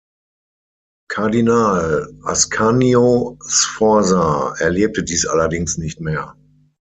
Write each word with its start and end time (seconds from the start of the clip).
Kardinal 1.09 2.11
Ascanio 2.25 3.37
Sforza 3.45 4.55
erlebte 4.59 5.03
dies 5.03 5.27
allerdings 5.27 5.77
nicht 5.77 5.99
mehr. 6.01 6.35